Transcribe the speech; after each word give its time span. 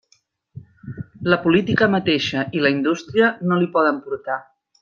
La 1.33 1.37
política 1.43 1.89
mateixa 1.97 2.47
i 2.59 2.65
la 2.65 2.75
indústria 2.79 3.33
no 3.51 3.61
l'hi 3.63 3.73
poden 3.77 4.05
portar. 4.09 4.43